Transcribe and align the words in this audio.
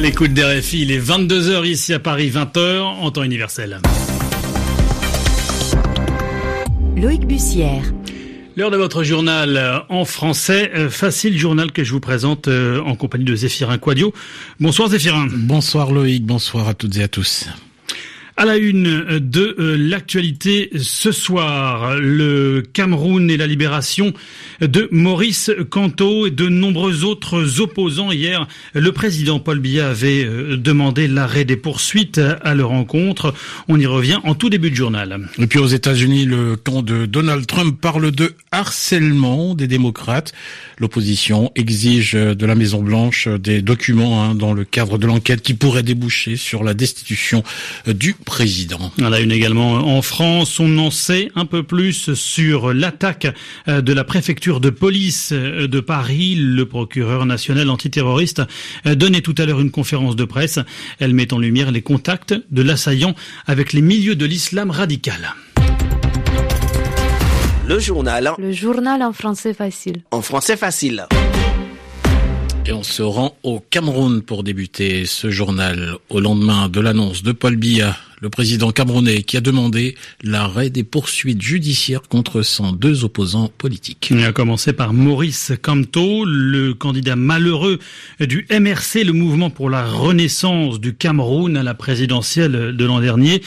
À 0.00 0.02
l'écoute 0.02 0.32
des 0.32 0.42
RFI, 0.42 0.80
il 0.80 0.92
est 0.92 0.98
22h 0.98 1.66
ici 1.66 1.92
à 1.92 1.98
Paris, 1.98 2.30
20h 2.30 2.80
en 2.80 3.10
temps 3.10 3.22
universel. 3.22 3.82
Loïc 6.96 7.26
Bussière. 7.26 7.82
L'heure 8.56 8.70
de 8.70 8.78
votre 8.78 9.02
journal 9.02 9.84
en 9.90 10.06
français, 10.06 10.70
euh, 10.74 10.88
facile 10.88 11.36
journal 11.36 11.70
que 11.70 11.84
je 11.84 11.92
vous 11.92 12.00
présente 12.00 12.48
euh, 12.48 12.80
en 12.80 12.94
compagnie 12.94 13.26
de 13.26 13.34
Zéphirin 13.34 13.76
Quadio. 13.76 14.14
Bonsoir 14.58 14.88
Zéphirin. 14.88 15.28
Bonsoir 15.30 15.92
Loïc, 15.92 16.24
bonsoir 16.24 16.66
à 16.66 16.72
toutes 16.72 16.96
et 16.96 17.02
à 17.02 17.08
tous. 17.08 17.50
À 18.40 18.46
la 18.46 18.56
une 18.56 19.18
de 19.18 19.54
euh, 19.58 19.76
l'actualité 19.76 20.70
ce 20.78 21.12
soir, 21.12 21.98
le 22.00 22.62
Cameroun 22.72 23.30
et 23.30 23.36
la 23.36 23.46
libération 23.46 24.14
de 24.62 24.88
Maurice 24.90 25.50
Kanto 25.68 26.26
et 26.26 26.30
de 26.30 26.48
nombreux 26.48 27.04
autres 27.04 27.60
opposants. 27.60 28.12
Hier, 28.12 28.48
le 28.72 28.92
président 28.92 29.40
Paul 29.40 29.58
Biya 29.58 29.90
avait 29.90 30.24
euh, 30.24 30.56
demandé 30.56 31.06
l'arrêt 31.06 31.44
des 31.44 31.58
poursuites 31.58 32.18
à 32.18 32.54
leur 32.54 32.70
rencontre. 32.70 33.34
On 33.68 33.78
y 33.78 33.84
revient 33.84 34.20
en 34.24 34.34
tout 34.34 34.48
début 34.48 34.70
de 34.70 34.74
journal. 34.74 35.28
Et 35.38 35.46
puis 35.46 35.58
aux 35.58 35.66
États-Unis, 35.66 36.24
le 36.24 36.56
camp 36.56 36.80
de 36.80 37.04
Donald 37.04 37.46
Trump 37.46 37.78
parle 37.78 38.10
de 38.10 38.32
harcèlement 38.52 39.54
des 39.54 39.66
démocrates. 39.66 40.32
L'opposition 40.78 41.52
exige 41.56 42.14
de 42.14 42.46
la 42.46 42.54
Maison 42.54 42.80
Blanche 42.80 43.28
des 43.28 43.60
documents 43.60 44.24
hein, 44.24 44.34
dans 44.34 44.54
le 44.54 44.64
cadre 44.64 44.96
de 44.96 45.06
l'enquête 45.06 45.42
qui 45.42 45.52
pourrait 45.52 45.82
déboucher 45.82 46.36
sur 46.36 46.64
la 46.64 46.72
destitution 46.72 47.44
du 47.86 48.14
président. 48.30 48.92
On 49.00 49.12
a 49.12 49.18
une 49.18 49.32
également 49.32 49.72
en 49.72 50.02
France. 50.02 50.60
On 50.60 50.78
en 50.78 50.92
sait 50.92 51.32
un 51.34 51.46
peu 51.46 51.64
plus 51.64 52.14
sur 52.14 52.72
l'attaque 52.72 53.26
euh, 53.66 53.80
de 53.80 53.92
la 53.92 54.04
préfecture 54.04 54.60
de 54.60 54.70
police 54.70 55.32
euh, 55.32 55.66
de 55.66 55.80
Paris. 55.80 56.36
Le 56.36 56.64
procureur 56.64 57.26
national 57.26 57.68
antiterroriste 57.68 58.42
euh, 58.86 58.94
donnait 58.94 59.20
tout 59.20 59.34
à 59.36 59.46
l'heure 59.46 59.60
une 59.60 59.72
conférence 59.72 60.14
de 60.14 60.24
presse. 60.24 60.60
Elle 61.00 61.12
met 61.12 61.34
en 61.34 61.40
lumière 61.40 61.72
les 61.72 61.82
contacts 61.82 62.32
de 62.52 62.62
l'assaillant 62.62 63.16
avec 63.48 63.72
les 63.72 63.82
milieux 63.82 64.14
de 64.14 64.26
l'islam 64.26 64.70
radical. 64.70 65.34
Le 67.66 67.80
journal. 67.80 68.30
Le 68.38 68.52
journal 68.52 69.02
en 69.02 69.12
français 69.12 69.54
facile. 69.54 70.02
En 70.12 70.22
français 70.22 70.56
facile. 70.56 71.06
Et 72.70 72.72
on 72.72 72.84
se 72.84 73.02
rend 73.02 73.36
au 73.42 73.58
Cameroun 73.58 74.22
pour 74.22 74.44
débuter 74.44 75.04
ce 75.04 75.28
journal 75.28 75.96
au 76.08 76.20
lendemain 76.20 76.68
de 76.68 76.78
l'annonce 76.78 77.24
de 77.24 77.32
Paul 77.32 77.56
Biya 77.56 77.96
le 78.20 78.30
président 78.30 78.70
camerounais 78.70 79.24
qui 79.24 79.36
a 79.36 79.40
demandé 79.40 79.96
l'arrêt 80.22 80.70
des 80.70 80.84
poursuites 80.84 81.42
judiciaires 81.42 82.02
contre 82.02 82.42
102 82.42 83.02
opposants 83.02 83.50
politiques. 83.58 84.06
Il 84.12 84.22
a 84.24 84.30
commencé 84.30 84.72
par 84.72 84.92
Maurice 84.92 85.50
Kamto, 85.60 86.24
le 86.24 86.72
candidat 86.74 87.16
malheureux 87.16 87.80
du 88.20 88.46
MRC, 88.52 89.02
le 89.04 89.14
mouvement 89.14 89.50
pour 89.50 89.68
la 89.68 89.84
renaissance 89.84 90.78
du 90.78 90.94
Cameroun 90.94 91.56
à 91.56 91.64
la 91.64 91.74
présidentielle 91.74 92.76
de 92.76 92.84
l'an 92.84 93.00
dernier. 93.00 93.42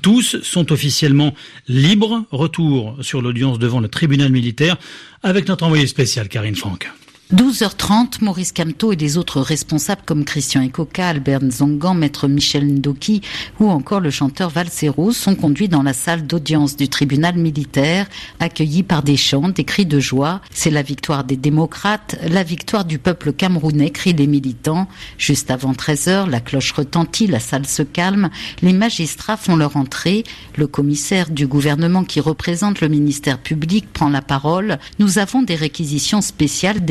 Tous 0.00 0.40
sont 0.42 0.70
officiellement 0.70 1.34
libres. 1.66 2.24
Retour 2.30 2.98
sur 3.00 3.20
l'audience 3.20 3.58
devant 3.58 3.80
le 3.80 3.88
tribunal 3.88 4.30
militaire 4.30 4.76
avec 5.24 5.48
notre 5.48 5.64
envoyé 5.64 5.88
spécial 5.88 6.28
Karine 6.28 6.54
Franck. 6.54 6.88
12h30, 7.32 8.24
Maurice 8.24 8.50
Camteau 8.50 8.90
et 8.90 8.96
les 8.96 9.16
autres 9.16 9.40
responsables 9.40 10.02
comme 10.04 10.24
Christian 10.24 10.62
Ekoka, 10.62 11.06
Albert 11.06 11.44
Nzongan, 11.44 11.94
Maître 11.94 12.26
Michel 12.26 12.66
Ndoki 12.66 13.20
ou 13.60 13.70
encore 13.70 14.00
le 14.00 14.10
chanteur 14.10 14.50
Valsero 14.50 15.12
sont 15.12 15.36
conduits 15.36 15.68
dans 15.68 15.84
la 15.84 15.92
salle 15.92 16.26
d'audience 16.26 16.76
du 16.76 16.88
tribunal 16.88 17.36
militaire, 17.36 18.08
accueillis 18.40 18.82
par 18.82 19.04
des 19.04 19.16
chants, 19.16 19.48
des 19.48 19.62
cris 19.62 19.86
de 19.86 20.00
joie. 20.00 20.40
C'est 20.50 20.72
la 20.72 20.82
victoire 20.82 21.22
des 21.22 21.36
démocrates, 21.36 22.18
la 22.28 22.42
victoire 22.42 22.84
du 22.84 22.98
peuple 22.98 23.32
camerounais, 23.32 23.90
crient 23.90 24.12
les 24.12 24.26
militants. 24.26 24.88
Juste 25.16 25.52
avant 25.52 25.72
13h, 25.72 26.28
la 26.28 26.40
cloche 26.40 26.72
retentit, 26.72 27.28
la 27.28 27.38
salle 27.38 27.66
se 27.66 27.84
calme, 27.84 28.30
les 28.60 28.72
magistrats 28.72 29.36
font 29.36 29.54
leur 29.54 29.76
entrée, 29.76 30.24
le 30.56 30.66
commissaire 30.66 31.30
du 31.30 31.46
gouvernement 31.46 32.02
qui 32.02 32.18
représente 32.18 32.80
le 32.80 32.88
ministère 32.88 33.38
public 33.38 33.86
prend 33.92 34.08
la 34.08 34.20
parole. 34.20 34.80
Nous 34.98 35.20
avons 35.20 35.42
des 35.42 35.54
réquisitions 35.54 36.22
spéciales, 36.22 36.84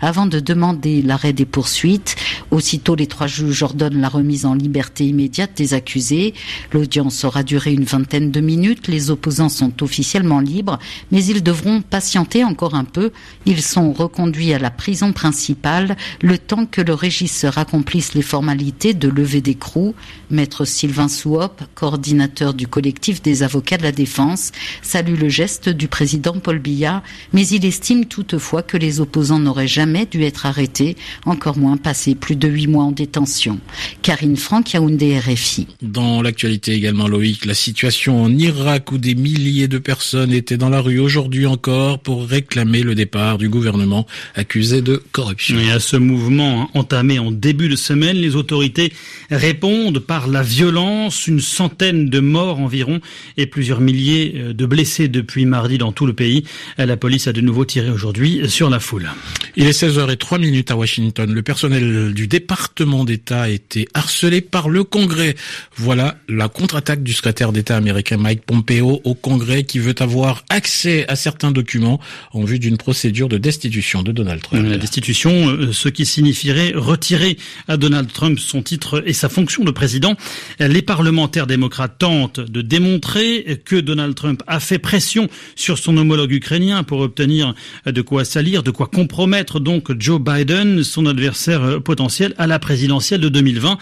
avant 0.00 0.26
de 0.26 0.40
demander 0.40 1.02
l'arrêt 1.02 1.32
des 1.32 1.44
poursuites. 1.44 2.16
Aussitôt, 2.50 2.94
les 2.94 3.06
trois 3.06 3.26
juges 3.26 3.62
ordonnent 3.62 4.00
la 4.00 4.08
remise 4.08 4.46
en 4.46 4.54
liberté 4.54 5.06
immédiate 5.06 5.52
des 5.56 5.74
accusés. 5.74 6.34
L'audience 6.72 7.24
aura 7.24 7.42
duré 7.42 7.72
une 7.72 7.84
vingtaine 7.84 8.30
de 8.30 8.40
minutes. 8.40 8.88
Les 8.88 9.10
opposants 9.10 9.48
sont 9.48 9.82
officiellement 9.82 10.40
libres, 10.40 10.78
mais 11.10 11.24
ils 11.24 11.42
devront 11.42 11.82
patienter 11.82 12.44
encore 12.44 12.74
un 12.74 12.84
peu. 12.84 13.10
Ils 13.46 13.62
sont 13.62 13.92
reconduits 13.92 14.52
à 14.52 14.58
la 14.58 14.70
prison 14.70 15.12
principale 15.12 15.96
le 16.22 16.38
temps 16.38 16.66
que 16.66 16.80
le 16.80 16.94
régisseur 16.94 17.58
accomplisse 17.58 18.14
les 18.14 18.22
formalités 18.22 18.94
de 18.94 19.08
levée 19.08 19.40
d'écrou. 19.40 19.94
Maître 20.30 20.64
Sylvain 20.64 21.08
Souhop, 21.08 21.62
coordinateur 21.74 22.54
du 22.54 22.66
collectif 22.66 23.22
des 23.22 23.42
avocats 23.42 23.76
de 23.76 23.82
la 23.82 23.92
défense, 23.92 24.52
salue 24.82 25.18
le 25.18 25.28
geste 25.28 25.68
du 25.68 25.88
président 25.88 26.32
Paul 26.32 26.58
Biya, 26.58 27.02
mais 27.32 27.46
il 27.46 27.64
estime 27.64 28.04
toutefois 28.06 28.62
que 28.62 28.76
les 28.76 29.00
opposants 29.00 29.23
n'aurait 29.32 29.68
jamais 29.68 30.06
dû 30.06 30.22
être 30.22 30.46
arrêté, 30.46 30.96
encore 31.26 31.58
moins 31.58 31.76
passer 31.76 32.14
plus 32.14 32.36
de 32.36 32.48
huit 32.48 32.66
mois 32.66 32.84
en 32.84 32.92
détention. 32.92 33.58
Karine 34.02 34.36
Franck, 34.36 34.72
Yaoundé, 34.72 35.18
RFI. 35.18 35.66
Dans 35.82 36.22
l'actualité 36.22 36.72
également, 36.72 37.08
Loïc, 37.08 37.44
la 37.44 37.54
situation 37.54 38.22
en 38.22 38.30
Irak 38.36 38.92
où 38.92 38.98
des 38.98 39.14
milliers 39.14 39.68
de 39.68 39.78
personnes 39.78 40.32
étaient 40.32 40.56
dans 40.56 40.68
la 40.68 40.80
rue 40.80 40.98
aujourd'hui 40.98 41.46
encore 41.46 41.98
pour 41.98 42.26
réclamer 42.26 42.82
le 42.82 42.94
départ 42.94 43.38
du 43.38 43.48
gouvernement 43.48 44.06
accusé 44.34 44.82
de 44.82 45.02
corruption. 45.12 45.58
Et 45.58 45.70
à 45.70 45.80
ce 45.80 45.96
mouvement 45.96 46.70
entamé 46.74 47.18
en 47.18 47.30
début 47.30 47.68
de 47.68 47.76
semaine, 47.76 48.16
les 48.16 48.36
autorités 48.36 48.92
répondent 49.30 49.98
par 49.98 50.26
la 50.28 50.42
violence, 50.42 51.26
une 51.26 51.40
centaine 51.40 52.08
de 52.08 52.20
morts 52.20 52.60
environ 52.60 53.00
et 53.36 53.46
plusieurs 53.46 53.80
milliers 53.80 54.34
euh, 54.36 54.52
de 54.52 54.66
blessés 54.66 55.08
depuis 55.08 55.46
mardi 55.46 55.78
dans 55.78 55.92
tout 55.92 56.06
le 56.06 56.12
pays. 56.12 56.44
La 56.78 56.96
police 56.96 57.26
a 57.26 57.32
de 57.32 57.40
nouveau 57.40 57.64
tiré 57.64 57.90
aujourd'hui 57.90 58.48
sur 58.48 58.70
la 58.70 58.80
foule. 58.80 59.10
Il 59.56 59.66
est 59.66 59.82
16h03 59.82 60.40
minutes 60.40 60.70
à 60.72 60.76
Washington. 60.76 61.32
Le 61.32 61.42
personnel 61.42 62.12
du 62.12 62.26
département 62.26 63.04
d'État 63.04 63.42
a 63.42 63.48
été 63.48 63.86
harcelé 63.94 64.40
par 64.40 64.68
le 64.68 64.82
Congrès. 64.82 65.36
Voilà 65.76 66.16
la 66.28 66.48
contre-attaque 66.48 67.04
du 67.04 67.12
secrétaire 67.12 67.52
d'État 67.52 67.76
américain 67.76 68.16
Mike 68.16 68.44
Pompeo 68.44 69.00
au 69.04 69.14
Congrès 69.14 69.62
qui 69.62 69.78
veut 69.78 69.94
avoir 70.00 70.44
accès 70.50 71.06
à 71.08 71.14
certains 71.14 71.52
documents 71.52 72.00
en 72.32 72.42
vue 72.42 72.58
d'une 72.58 72.76
procédure 72.76 73.28
de 73.28 73.38
destitution 73.38 74.02
de 74.02 74.10
Donald 74.10 74.42
Trump. 74.42 74.66
La 74.68 74.76
destitution, 74.76 75.48
euh, 75.48 75.72
ce 75.72 75.88
qui 75.88 76.04
signifierait 76.04 76.72
retirer 76.74 77.38
à 77.68 77.76
Donald 77.76 78.12
Trump 78.12 78.38
son 78.40 78.62
titre 78.62 79.04
et 79.06 79.12
sa 79.12 79.28
fonction 79.28 79.64
de 79.64 79.70
président. 79.70 80.16
Les 80.58 80.82
parlementaires 80.82 81.46
démocrates 81.46 81.98
tentent 81.98 82.40
de 82.40 82.62
démontrer 82.62 83.60
que 83.64 83.76
Donald 83.76 84.14
Trump 84.14 84.42
a 84.46 84.60
fait 84.60 84.78
pression 84.78 85.28
sur 85.54 85.78
son 85.78 85.96
homologue 85.96 86.32
ukrainien 86.32 86.82
pour 86.82 87.00
obtenir 87.00 87.54
de 87.86 88.02
quoi 88.02 88.24
salir, 88.24 88.62
de 88.62 88.70
quoi 88.70 88.86
compromettre 89.04 89.60
donc 89.60 89.92
Joe 90.00 90.18
Biden, 90.18 90.82
son 90.82 91.04
adversaire 91.04 91.62
euh, 91.62 91.78
potentiel 91.78 92.32
à 92.38 92.46
la 92.46 92.58
présidentielle 92.58 93.20
de 93.20 93.28
2020. 93.28 93.76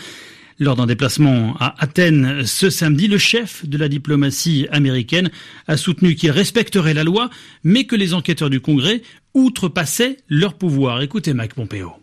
Lors 0.59 0.75
d'un 0.75 0.87
déplacement 0.87 1.55
à 1.61 1.77
Athènes 1.79 2.45
ce 2.45 2.71
samedi, 2.71 3.07
le 3.07 3.19
chef 3.19 3.65
de 3.65 3.79
la 3.79 3.89
diplomatie 3.89 4.67
américaine 4.73 5.31
a 5.69 5.77
soutenu 5.77 6.17
qu'il 6.17 6.33
respecterait 6.33 6.93
la 6.93 7.05
loi, 7.05 7.31
mais 7.63 7.85
que 7.85 7.95
les 7.95 8.15
enquêteurs 8.15 8.51
du 8.51 8.61
Congrès 8.61 9.03
outrepassaient 9.33 10.17
leur 10.29 10.55
pouvoir. 10.55 11.03
Écoutez 11.03 11.35
Mike 11.35 11.55
Pompeo. 11.55 12.02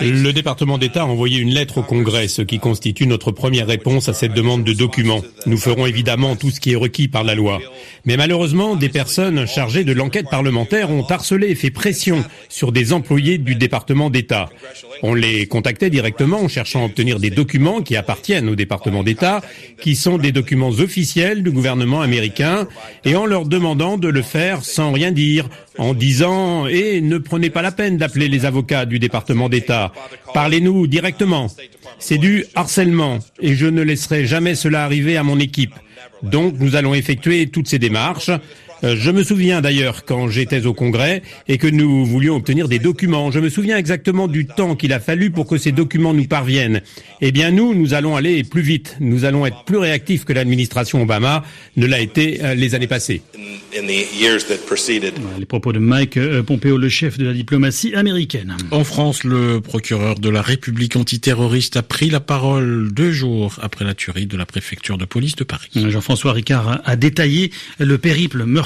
le 0.00 0.32
département 0.32 0.78
d'État 0.78 1.02
a 1.02 1.06
envoyé 1.06 1.38
une 1.38 1.52
lettre 1.52 1.78
au 1.78 1.82
Congrès, 1.82 2.28
ce 2.28 2.42
qui 2.42 2.58
constitue 2.58 3.06
notre 3.06 3.32
première 3.32 3.66
réponse 3.66 4.08
à 4.08 4.12
cette 4.12 4.32
demande 4.32 4.64
de 4.64 4.72
documents. 4.72 5.22
Nous 5.46 5.56
ferons 5.56 5.86
évidemment 5.86 6.36
tout 6.36 6.50
ce 6.50 6.60
qui 6.60 6.72
est 6.72 6.76
requis 6.76 7.08
par 7.08 7.24
la 7.24 7.34
loi. 7.34 7.60
Mais 8.04 8.16
malheureusement, 8.16 8.76
des 8.76 8.88
personnes 8.88 9.46
chargées 9.46 9.84
de 9.84 9.92
l'enquête 9.92 10.30
parlementaire 10.30 10.90
ont 10.90 11.04
harcelé 11.04 11.48
et 11.48 11.54
fait 11.54 11.70
pression 11.70 12.24
sur 12.48 12.72
des 12.72 12.92
employés 12.92 13.38
du 13.38 13.54
département 13.54 14.10
d'État. 14.10 14.48
On 15.02 15.14
les 15.14 15.46
contactait 15.46 15.90
directement 15.90 16.40
en 16.40 16.48
cherchant 16.48 16.82
à 16.82 16.86
obtenir 16.86 17.18
des 17.18 17.30
documents 17.30 17.82
qui 17.82 17.96
appartiennent 17.96 18.48
au 18.48 18.54
département 18.54 19.02
d'État, 19.02 19.40
qui 19.80 19.96
sont 19.96 20.18
des 20.18 20.32
documents 20.32 20.70
officiels 20.70 21.42
du 21.42 21.50
gouvernement 21.50 22.00
américain, 22.00 22.68
et 23.04 23.16
en 23.16 23.26
leur 23.26 23.46
demandant 23.46 23.98
de 23.98 24.08
le 24.08 24.22
faire 24.22 24.64
sans 24.64 24.92
rien 24.92 25.12
dire, 25.12 25.48
en 25.78 25.94
disant 25.94 26.66
et 26.66 27.00
ne 27.00 27.18
prenez 27.18 27.50
pas 27.50 27.62
la 27.62 27.72
peine 27.72 27.95
d'appeler 27.96 28.28
les 28.28 28.44
avocats 28.44 28.86
du 28.86 28.98
département 28.98 29.48
d'État. 29.48 29.92
Parlez-nous 30.34 30.86
directement. 30.86 31.48
C'est 31.98 32.18
du 32.18 32.44
harcèlement 32.54 33.18
et 33.40 33.54
je 33.54 33.66
ne 33.66 33.82
laisserai 33.82 34.26
jamais 34.26 34.54
cela 34.54 34.84
arriver 34.84 35.16
à 35.16 35.22
mon 35.22 35.38
équipe. 35.38 35.74
Donc 36.22 36.54
nous 36.58 36.76
allons 36.76 36.94
effectuer 36.94 37.48
toutes 37.48 37.68
ces 37.68 37.78
démarches. 37.78 38.30
Euh, 38.84 38.94
je 38.96 39.10
me 39.10 39.24
souviens 39.24 39.60
d'ailleurs 39.60 40.04
quand 40.04 40.28
j'étais 40.28 40.66
au 40.66 40.74
Congrès 40.74 41.22
et 41.48 41.58
que 41.58 41.66
nous 41.66 42.04
voulions 42.04 42.36
obtenir 42.36 42.68
des 42.68 42.78
documents. 42.78 43.30
Je 43.30 43.40
me 43.40 43.48
souviens 43.48 43.78
exactement 43.78 44.28
du 44.28 44.46
temps 44.46 44.76
qu'il 44.76 44.92
a 44.92 45.00
fallu 45.00 45.30
pour 45.30 45.46
que 45.46 45.56
ces 45.56 45.72
documents 45.72 46.12
nous 46.12 46.26
parviennent. 46.26 46.82
Eh 47.20 47.32
bien 47.32 47.50
nous, 47.50 47.74
nous 47.74 47.94
allons 47.94 48.16
aller 48.16 48.44
plus 48.44 48.62
vite. 48.62 48.96
Nous 49.00 49.24
allons 49.24 49.46
être 49.46 49.64
plus 49.64 49.78
réactifs 49.78 50.24
que 50.24 50.32
l'administration 50.32 51.02
Obama 51.02 51.42
ne 51.76 51.86
l'a 51.86 52.00
été 52.00 52.42
euh, 52.42 52.54
les 52.54 52.74
années 52.74 52.86
passées. 52.86 53.22
Les 55.38 55.46
propos 55.46 55.72
de 55.72 55.78
Mike 55.78 56.16
euh, 56.16 56.42
Pompeo, 56.42 56.76
le 56.76 56.88
chef 56.88 57.18
de 57.18 57.24
la 57.26 57.32
diplomatie 57.32 57.94
américaine. 57.94 58.56
En 58.70 58.84
France, 58.84 59.24
le 59.24 59.60
procureur 59.60 60.18
de 60.18 60.28
la 60.28 60.42
République 60.42 60.96
antiterroriste 60.96 61.76
a 61.76 61.82
pris 61.82 62.10
la 62.10 62.20
parole 62.20 62.92
deux 62.92 63.12
jours 63.12 63.58
après 63.62 63.84
la 63.84 63.94
tuerie 63.94 64.26
de 64.26 64.36
la 64.36 64.46
préfecture 64.46 64.98
de 64.98 65.04
police 65.04 65.36
de 65.36 65.44
Paris. 65.44 65.70
Jean-François 65.74 66.32
Ricard 66.32 66.80
a 66.84 66.96
détaillé 66.96 67.50
le 67.78 67.98
périple 67.98 68.44
meurtrier 68.44 68.65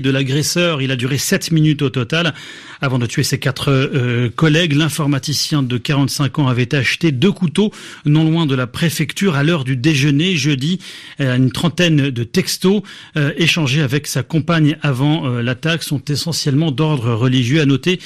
de 0.00 0.10
l'agresseur. 0.10 0.82
Il 0.82 0.90
a 0.90 0.96
duré 0.96 1.18
sept 1.18 1.50
minutes 1.50 1.82
au 1.82 1.90
total. 1.90 2.34
Avant 2.82 2.98
de 2.98 3.06
tuer 3.06 3.22
ses 3.22 3.38
quatre 3.38 3.70
euh, 3.70 4.30
collègues, 4.34 4.72
l'informaticien 4.72 5.62
de 5.62 5.76
45 5.76 6.38
ans 6.38 6.48
avait 6.48 6.74
acheté 6.74 7.12
deux 7.12 7.30
couteaux 7.30 7.72
non 8.06 8.24
loin 8.24 8.46
de 8.46 8.54
la 8.54 8.66
préfecture 8.66 9.36
à 9.36 9.42
l'heure 9.42 9.64
du 9.64 9.76
déjeuner 9.76 10.34
jeudi. 10.34 10.78
Une 11.18 11.52
trentaine 11.52 12.10
de 12.10 12.24
textos 12.24 12.82
euh, 13.16 13.32
échangés 13.36 13.82
avec 13.82 14.06
sa 14.06 14.22
compagne 14.22 14.78
avant 14.80 15.26
euh, 15.26 15.42
l'attaque 15.42 15.82
sont 15.82 16.02
essentiellement 16.06 16.70
d'ordre 16.70 17.12
religieux. 17.12 17.60
À 17.60 17.66
noter 17.66 18.00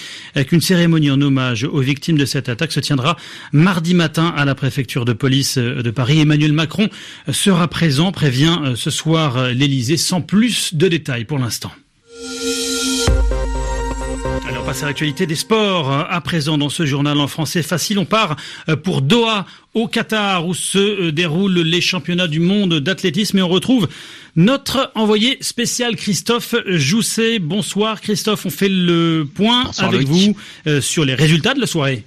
qu'une 0.48 0.60
cérémonie 0.60 1.10
en 1.10 1.20
hommage 1.20 1.64
aux 1.64 1.80
victimes 1.80 2.18
de 2.18 2.24
cette 2.24 2.48
attaque 2.48 2.72
se 2.72 2.80
tiendra 2.80 3.16
mardi 3.52 3.94
matin 3.94 4.34
à 4.36 4.44
la 4.44 4.54
préfecture 4.54 5.04
de 5.04 5.12
police 5.12 5.56
de 5.58 5.90
Paris. 5.90 6.20
Emmanuel 6.20 6.52
Macron 6.52 6.88
sera 7.30 7.68
présent, 7.68 8.10
prévient 8.10 8.58
ce 8.74 8.90
soir 8.90 9.50
l'Elysée 9.52 9.96
sans 9.96 10.20
plus 10.20 10.74
de 10.74 10.88
détails 10.88 11.24
l'instant. 11.38 11.72
Alors, 14.48 14.64
passe 14.64 14.82
à 14.82 14.86
l'actualité 14.86 15.26
des 15.26 15.34
sports. 15.34 15.90
À 15.90 16.20
présent, 16.20 16.58
dans 16.58 16.68
ce 16.68 16.86
journal 16.86 17.18
en 17.18 17.28
français 17.28 17.62
facile, 17.62 17.98
on 17.98 18.04
part 18.04 18.36
pour 18.82 19.02
Doha, 19.02 19.46
au 19.74 19.88
Qatar, 19.88 20.46
où 20.46 20.54
se 20.54 21.10
déroulent 21.10 21.60
les 21.60 21.80
championnats 21.80 22.28
du 22.28 22.40
monde 22.40 22.80
d'athlétisme. 22.80 23.38
Et 23.38 23.42
on 23.42 23.48
retrouve 23.48 23.88
notre 24.36 24.92
envoyé 24.94 25.38
spécial 25.40 25.96
Christophe 25.96 26.54
Jousset. 26.66 27.38
Bonsoir 27.38 28.00
Christophe, 28.00 28.46
on 28.46 28.50
fait 28.50 28.68
le 28.68 29.26
point 29.34 29.70
avec 29.78 30.06
vous 30.06 30.36
sur 30.80 31.04
les 31.04 31.14
résultats 31.14 31.54
de 31.54 31.60
la 31.60 31.66
soirée. 31.66 32.04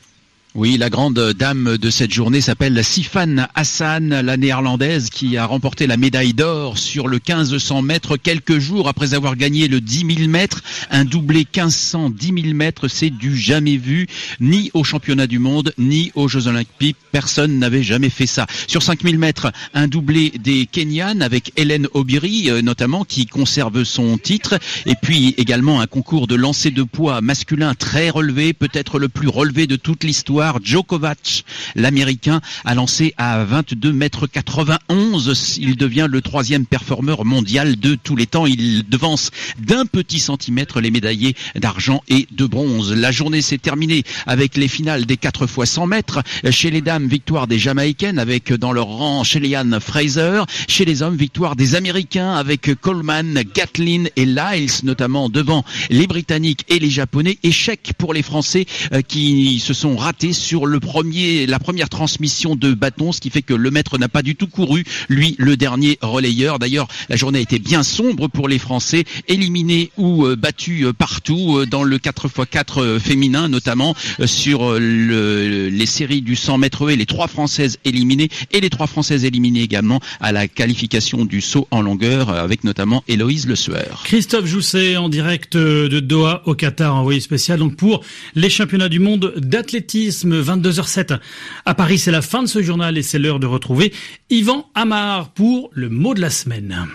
Oui, 0.58 0.76
la 0.80 0.90
grande 0.90 1.34
dame 1.34 1.78
de 1.78 1.90
cette 1.92 2.12
journée 2.12 2.42
s'appelle 2.42 2.84
Sifan 2.84 3.48
Hassan, 3.54 4.22
la 4.22 4.38
néerlandaise 4.38 5.12
qui 5.12 5.38
a 5.38 5.46
remporté 5.46 5.86
la 5.86 5.98
médaille 5.98 6.34
d'or 6.34 6.80
sur 6.80 7.08
le 7.08 7.18
1500 7.18 7.84
mètres 7.84 8.18
quelques 8.18 8.58
jours 8.58 8.88
après 8.88 9.14
avoir 9.14 9.36
gagné 9.36 9.68
le 9.68 9.80
10 9.80 10.16
000 10.18 10.28
mètres. 10.28 10.64
Un 10.90 11.06
doublé 11.06 11.42
1500, 11.42 12.10
10 12.10 12.42
000 12.42 12.56
mètres, 12.56 12.88
c'est 12.88 13.12
du 13.12 13.38
jamais 13.38 13.78
vu, 13.78 14.08
ni 14.40 14.72
au 14.74 14.84
championnat 14.84 15.28
du 15.28 15.38
monde, 15.38 15.76
ni 15.78 16.12
aux 16.16 16.28
Jeux 16.28 16.48
Olympiques. 16.48 16.98
Personne 17.12 17.60
n'avait 17.60 17.84
jamais 17.84 18.10
fait 18.10 18.26
ça. 18.26 18.48
Sur 18.66 18.82
5000 18.82 19.20
mètres, 19.20 19.52
un 19.76 19.88
doublé 19.88 20.32
des 20.40 20.66
Kenyan 20.66 21.22
avec 21.22 21.52
Hélène 21.56 21.88
Obiri, 21.94 22.50
euh, 22.50 22.64
notamment, 22.64 23.04
qui 23.04 23.28
conserve 23.28 23.84
son 23.84 24.18
titre. 24.18 24.58
Et 24.88 24.96
puis 25.00 25.36
également 25.38 25.82
un 25.82 25.88
concours 25.88 26.26
de 26.26 26.34
lancer 26.34 26.72
de 26.72 26.82
poids 26.82 27.22
masculin 27.22 27.76
très 27.76 28.10
relevé, 28.10 28.54
peut-être 28.54 28.98
le 28.98 29.08
plus 29.08 29.28
relevé 29.28 29.68
de 29.68 29.76
toute 29.76 30.04
l'histoire 30.04 30.47
Djokovic, 30.62 31.46
l'américain, 31.76 32.42
a 32.66 32.76
lancé 32.76 33.14
à 33.18 33.44
22 33.44 33.92
mètres 33.94 34.28
91. 34.28 35.58
Il 35.60 35.76
devient 35.78 36.08
le 36.10 36.22
troisième 36.22 36.66
performeur 36.66 37.26
mondial 37.26 37.78
de 37.78 37.96
tous 37.96 38.16
les 38.16 38.28
temps. 38.28 38.46
Il 38.46 38.88
devance 38.88 39.32
d'un 39.60 39.86
petit 39.86 40.20
centimètre 40.20 40.82
les 40.82 40.92
médaillés 40.92 41.36
d'argent 41.56 42.02
et 42.08 42.28
de 42.32 42.46
bronze. 42.46 42.94
La 42.94 43.12
journée 43.12 43.42
s'est 43.42 43.58
terminée 43.58 44.04
avec 44.26 44.58
les 44.58 44.68
finales 44.68 45.06
des 45.06 45.18
4 45.18 45.48
fois 45.48 45.66
100 45.66 45.88
mètres. 45.88 46.22
Chez 46.50 46.72
les 46.72 46.82
dames, 46.82 47.08
victoire 47.08 47.48
des 47.48 47.60
Jamaïcaines 47.60 48.20
avec 48.20 48.54
dans 48.54 48.72
leur 48.72 48.88
rang 48.88 49.24
Shellyan 49.24 49.80
Fraser. 49.80 50.44
Chez 50.68 50.86
les 50.86 51.02
hommes, 51.02 51.16
victoire 51.16 51.56
des 51.56 51.76
Américains 51.76 52.34
avec 52.34 52.74
Coleman, 52.82 53.44
Gatlin 53.54 54.06
et 54.16 54.26
Lyles, 54.26 54.84
notamment 54.84 55.30
devant 55.30 55.64
les 55.90 56.08
Britanniques 56.08 56.66
et 56.70 56.80
les 56.80 56.90
Japonais. 56.90 57.38
Échec 57.44 57.92
pour 57.98 58.14
les 58.14 58.22
Français 58.22 58.66
euh, 58.94 59.02
qui 59.02 59.60
se 59.60 59.74
sont 59.74 59.96
ratés 59.96 60.27
sur 60.34 60.66
le 60.66 60.80
premier, 60.80 61.46
la 61.46 61.60
première 61.60 61.90
transmission 61.90 62.56
de 62.56 62.74
bâton, 62.74 63.12
ce 63.12 63.22
qui 63.22 63.30
fait 63.30 63.42
que 63.42 63.54
le 63.54 63.72
maître 63.72 63.98
n'a 63.98 64.10
pas 64.10 64.22
du 64.22 64.36
tout 64.36 64.48
couru, 64.48 64.84
lui, 65.10 65.36
le 65.38 65.58
dernier 65.58 65.98
relayeur. 66.02 66.60
D'ailleurs, 66.60 66.88
la 67.10 67.16
journée 67.16 67.40
a 67.40 67.42
été 67.42 67.60
bien 67.60 67.84
sombre 67.84 68.28
pour 68.28 68.48
les 68.48 68.60
Français, 68.60 69.06
éliminés 69.28 69.92
ou 69.98 70.26
euh, 70.26 70.36
battus 70.36 70.86
euh, 70.86 70.94
partout 70.94 71.58
euh, 71.58 71.66
dans 71.66 71.84
le 71.84 71.98
4x4 71.98 73.00
féminin, 73.00 73.48
notamment 73.48 73.96
sur 74.26 74.80
le, 74.80 75.70
les 75.70 75.86
séries 75.86 76.22
du 76.22 76.36
100 76.36 76.58
mètres 76.58 76.90
et 76.90 76.96
les 76.96 77.06
trois 77.06 77.28
Françaises 77.28 77.78
éliminées 77.86 78.30
et 78.52 78.60
les 78.60 78.70
trois 78.70 78.88
Françaises 78.88 79.26
éliminées 79.26 79.62
également 79.62 80.00
à 80.20 80.32
la 80.32 80.48
qualification 80.48 81.26
du 81.26 81.42
saut 81.42 81.68
en 81.72 81.82
longueur 81.82 82.30
avec 82.30 82.64
notamment 82.64 83.04
Héloïse 83.08 83.48
Le 83.48 83.56
Sueur. 83.56 84.04
Christophe 84.06 84.46
Jousset 84.46 84.98
en 84.98 85.10
direct 85.10 85.56
de 85.58 86.00
Doha 86.00 86.42
au 86.46 86.56
Qatar, 86.56 86.96
envoyé 86.96 87.20
spécial 87.20 87.60
donc 87.60 87.76
pour 87.76 88.04
les 88.36 88.50
championnats 88.50 88.90
du 88.90 89.00
monde 89.00 89.34
d'athlétisme 89.38 89.98
22h07 90.26 91.20
à 91.66 91.74
Paris. 91.76 92.00
C'est 92.00 92.12
la 92.12 92.22
fin 92.22 92.44
de 92.44 92.48
ce 92.48 92.62
journal 92.62 92.98
et 92.98 93.04
c'est 93.04 93.20
l'heure 93.20 93.40
de 93.40 93.48
retrouver 93.48 93.94
Yvan 94.30 94.70
Amar 94.76 95.30
pour 95.30 95.70
le 95.74 95.90
mot 95.90 96.14
de 96.14 96.22
la 96.22 96.30
semaine. 96.30 96.88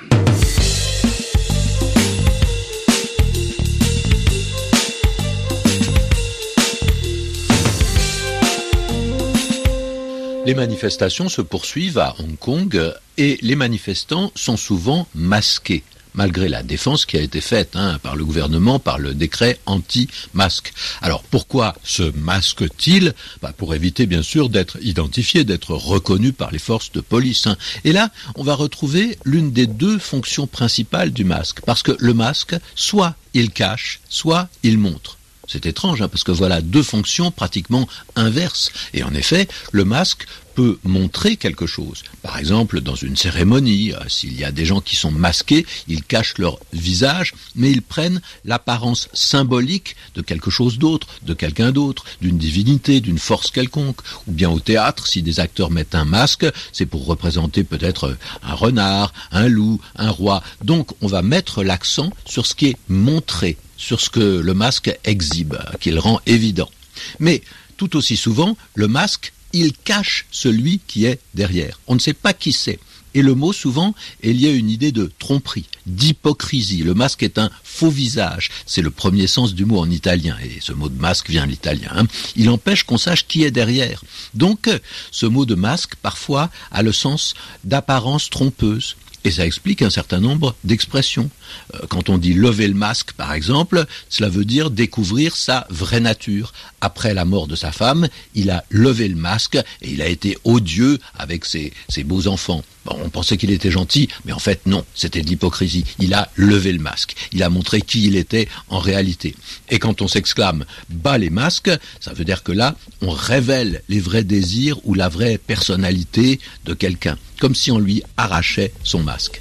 Les 10.45 10.55
manifestations 10.55 11.29
se 11.29 11.41
poursuivent 11.41 11.99
à 11.99 12.17
Hong 12.19 12.37
Kong 12.37 12.93
et 13.17 13.39
les 13.43 13.55
manifestants 13.55 14.33
sont 14.35 14.57
souvent 14.57 15.07
masqués 15.15 15.85
malgré 16.14 16.49
la 16.49 16.62
défense 16.62 17.06
qui 17.06 17.17
a 17.17 17.20
été 17.20 17.41
faite 17.41 17.75
hein, 17.75 17.99
par 18.03 18.17
le 18.17 18.25
gouvernement, 18.25 18.79
par 18.79 18.99
le 18.99 19.14
décret 19.14 19.59
anti-masque. 19.67 20.73
Alors 21.00 21.23
pourquoi 21.23 21.75
se 21.85 22.03
masque-t-il? 22.03 23.14
Bah, 23.41 23.53
Pour 23.56 23.75
éviter 23.75 24.06
bien 24.06 24.23
sûr 24.23 24.49
d'être 24.49 24.79
identifié, 24.82 25.44
d'être 25.44 25.75
reconnu 25.75 26.32
par 26.32 26.50
les 26.50 26.59
forces 26.59 26.93
de 26.93 27.00
police. 27.00 27.47
Hein. 27.47 27.56
Et 27.85 27.93
là, 27.93 28.11
on 28.35 28.43
va 28.43 28.55
retrouver 28.55 29.19
l'une 29.25 29.53
des 29.53 29.67
deux 29.67 29.99
fonctions 29.99 30.47
principales 30.47 31.12
du 31.12 31.25
masque, 31.25 31.61
parce 31.64 31.82
que 31.82 31.97
le 31.99 32.15
masque, 32.15 32.56
soit 32.75 33.15
il 33.35 33.50
cache, 33.50 34.00
soit 34.08 34.49
il 34.62 34.79
montre. 34.79 35.19
C'est 35.49 35.67
étrange, 35.67 36.00
hein, 36.00 36.08
parce 36.08 36.25
que 36.25 36.32
voilà 36.32 36.61
deux 36.61 36.82
fonctions 36.82 37.31
pratiquement 37.31 37.88
inverses. 38.17 38.70
Et 38.94 39.03
en 39.03 39.12
effet, 39.12 39.49
le 39.73 39.85
masque 39.85 40.26
peut 40.55 40.79
montrer 40.85 41.37
quelque 41.37 41.67
chose. 41.67 42.03
Par 42.23 42.39
exemple, 42.39 42.81
dans 42.81 42.95
une 42.95 43.17
cérémonie, 43.17 43.93
euh, 43.93 44.09
s'il 44.09 44.39
y 44.39 44.45
a 44.45 44.53
des 44.53 44.65
gens 44.65 44.81
qui 44.81 44.97
sont 44.97 45.11
masqués, 45.11 45.67
ils 45.89 46.05
cachent 46.05 46.39
leur 46.39 46.59
visage, 46.73 47.35
mais 47.55 47.71
ils 47.71 47.83
prennent 47.83 48.21
l'apparence 48.45 49.09
symbolique 49.13 49.97
de 50.15 50.23
quelque 50.23 50.51
chose 50.51 50.79
d'autre, 50.79 51.09
de 51.23 51.35
quelqu'un 51.35 51.73
d'autre, 51.73 52.05
d'une 52.21 52.39
divinité, 52.39 53.01
d'une 53.01 53.19
force 53.19 53.51
quelconque. 53.51 54.01
Ou 54.27 54.32
bien 54.32 54.51
au 54.51 54.61
théâtre, 54.61 55.06
si 55.06 55.23
des 55.23 55.41
acteurs 55.41 55.71
mettent 55.71 55.94
un 55.94 56.05
masque, 56.05 56.47
c'est 56.73 56.87
pour 56.87 57.06
représenter 57.06 57.65
peut-être 57.65 58.17
un 58.43 58.55
renard, 58.55 59.13
un 59.31 59.49
loup, 59.49 59.81
un 59.97 60.11
roi. 60.11 60.43
Donc 60.63 60.91
on 61.01 61.06
va 61.06 61.23
mettre 61.23 61.63
l'accent 61.63 62.11
sur 62.25 62.47
ce 62.47 62.55
qui 62.55 62.67
est 62.67 62.77
montré, 62.89 63.56
sur 63.77 64.01
ce 64.01 64.11
que 64.11 64.21
le 64.21 64.55
masque 64.55 64.97
exhibe, 65.05 65.56
qu'il 65.81 65.99
rend 65.99 66.21
évident. 66.27 66.71
Mais 67.19 67.43
tout 67.77 67.97
aussi 67.97 68.17
souvent, 68.17 68.56
le 68.75 68.89
masque 68.89 69.32
il 69.53 69.73
cache 69.73 70.27
celui 70.31 70.81
qui 70.87 71.05
est 71.05 71.21
derrière. 71.35 71.81
On 71.87 71.94
ne 71.94 72.01
sait 72.01 72.15
pas 72.15 72.32
qui 72.32 72.53
c'est. 72.53 72.79
Et 73.15 73.23
le 73.23 73.35
mot, 73.35 73.53
souvent, 73.53 73.94
il 74.23 74.41
y 74.41 74.47
a 74.47 74.53
une 74.53 74.71
idée 74.71 74.93
de 74.93 75.13
tromperie, 75.19 75.67
d'hypocrisie. 75.87 76.82
Le 76.82 76.94
masque 76.94 77.23
est 77.23 77.39
un 77.39 77.51
faux 77.63 77.91
visage. 77.91 78.51
C'est 78.65 78.81
le 78.81 78.91
premier 78.91 79.27
sens 79.27 79.55
du 79.55 79.65
mot 79.65 79.79
en 79.79 79.91
italien. 79.91 80.37
Et 80.43 80.61
ce 80.61 80.73
mot 80.73 80.89
de 80.89 80.99
masque 80.99 81.29
vient 81.29 81.44
de 81.44 81.51
l'italien. 81.51 81.91
Hein. 81.94 82.06
Il 82.37 82.49
empêche 82.49 82.85
qu'on 82.85 82.99
sache 82.99 83.27
qui 83.27 83.44
est 83.44 83.51
derrière. 83.51 84.03
Donc, 84.35 84.71
ce 85.11 85.27
mot 85.27 85.44
de 85.44 85.55
masque, 85.55 85.97
parfois, 85.97 86.51
a 86.71 86.82
le 86.82 86.93
sens 86.93 87.35
d'apparence 87.65 88.31
trompeuse. 88.31 88.97
Et 89.25 89.31
ça 89.31 89.47
explique 89.47 89.82
un 89.82 89.91
certain 89.91 90.19
nombre 90.19 90.56
d'expressions. 90.65 91.31
Euh, 91.75 91.79
quand 91.89 92.09
on 92.09 92.19
dit 92.19 92.35
lever 92.35 92.69
le 92.69 92.75
masque, 92.75 93.13
par 93.13 93.32
exemple, 93.32 93.87
cela 94.09 94.29
veut 94.29 94.44
dire 94.44 94.71
découvrir 94.71 95.37
sa 95.37 95.67
vraie 95.71 96.01
nature. 96.01 96.53
Après 96.81 97.15
la 97.15 97.25
mort 97.25 97.47
de 97.47 97.56
sa 97.56 97.73
femme, 97.73 98.09
il 98.35 98.51
a 98.51 98.65
levé 98.71 99.09
le 99.09 99.17
masque 99.17 99.56
et 99.56 99.91
il 99.91 100.03
a 100.03 100.09
été 100.09 100.39
odieux 100.44 100.99
avec 101.17 101.44
ses, 101.44 101.73
ses 101.89 102.05
beaux 102.05 102.27
enfants. 102.27 102.63
Bon, 102.85 102.99
on 103.05 103.11
pensait 103.11 103.37
qu'il 103.37 103.53
était 103.53 103.71
gentil, 103.71 104.09
mais 104.25 104.32
en 104.32 104.41
fait 104.41 104.67
non, 104.67 104.85
c'était 104.94 105.23
de 105.23 105.29
l'hypocrisie. 105.29 105.85
Il 106.01 106.15
a 106.15 106.31
levé 106.35 106.73
le 106.73 106.81
masque, 106.81 107.15
il 107.32 107.43
a 107.43 107.49
montré 107.49 107.81
qui 107.81 108.06
il 108.06 108.17
était 108.17 108.49
en 108.69 108.81
réalité. 108.81 109.37
Et 109.71 109.79
quand 109.79 110.03
on 110.03 110.09
s'exclame 110.09 110.65
bas 110.89 111.19
les 111.19 111.31
masques, 111.31 111.71
ça 112.01 112.13
veut 112.13 112.25
dire 112.25 112.43
que 112.43 112.53
là, 112.53 112.77
on 113.01 113.11
révèle 113.11 113.82
les 113.89 114.01
vrais 114.01 114.25
désirs 114.25 114.79
ou 114.85 114.94
la 114.94 115.09
vraie 115.09 115.39
personnalité 115.39 116.41
de 116.65 116.75
quelqu'un, 116.75 117.17
comme 117.41 117.55
si 117.55 117.71
on 117.71 117.79
lui 117.79 118.03
arrachait 118.17 118.73
son 118.82 119.03
masque. 119.03 119.41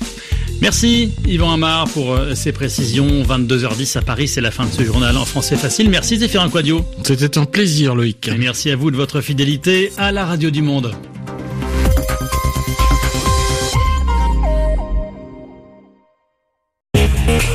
Merci 0.62 1.12
Yvan 1.27 1.53
Amar 1.53 1.88
pour 1.89 2.13
euh, 2.13 2.36
ces 2.36 2.51
précisions. 2.51 3.24
22h10 3.24 3.98
à 3.98 4.01
Paris, 4.01 4.27
c'est 4.27 4.41
la 4.41 4.51
fin 4.51 4.65
de 4.65 4.72
ce 4.72 4.84
journal 4.84 5.18
en 5.18 5.25
français 5.25 5.56
facile. 5.56 5.89
Merci 5.89 6.18
Zéphirin 6.18 6.50
Quadio. 6.50 6.86
C'était 7.03 7.39
un 7.39 7.46
plaisir 7.46 7.96
Loïc. 7.96 8.27
Et 8.27 8.38
merci 8.38 8.70
à 8.70 8.75
vous 8.75 8.91
de 8.91 8.96
votre 8.96 9.22
fidélité 9.22 9.91
à 9.98 10.12
la 10.12 10.24
radio 10.24 10.51
du 10.51 10.62
monde. 10.62 10.94